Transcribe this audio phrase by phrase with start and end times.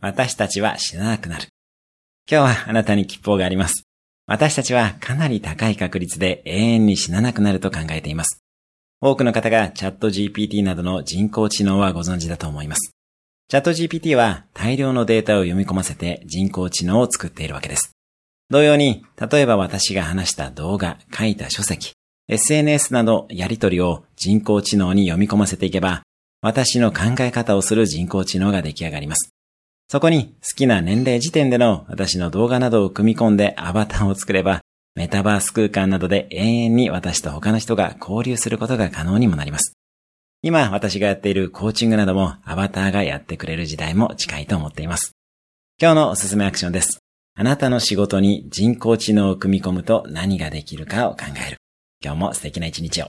[0.00, 1.48] 私たちは死ななくなる。
[2.30, 3.82] 今日はあなたに吉報があります。
[4.26, 8.40] 私たちはかなり高い確率で永遠に死ななくなると考えています。
[9.00, 12.92] 多くの方がチャット GPT などの人工知能はご存知だと思います。
[13.48, 17.92] チャット GPT は大量のデータを読み込ませて人工知能を作っているわけです。
[18.50, 21.92] 同様に、例えば私が話した動画、書いた書籍、
[22.28, 26.02] SNS などやり取りを人工知能に読み込ませていけば、
[26.40, 29.32] 私の考え方をする人工知能が出来上がります。
[29.90, 34.60] そこに好きな年齢時点での私の動画などを組み込んでアバターを作れば、
[34.94, 39.72] メタバース空間などで永遠に私と他の人が交流することが可能にもなります。
[40.42, 45.12] 今私がやっているコーチングなどもアバターがやってくれる時代も近いと思っています。
[45.80, 46.98] 今日のおすすめアクションです。
[47.34, 51.56] あなたの仕事に人工知能を組み込むと何ができるかを考える。
[52.04, 53.06] 今日も素敵な一日を。